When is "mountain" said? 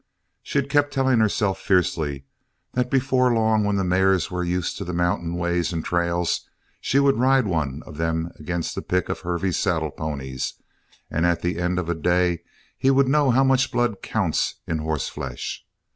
4.93-5.35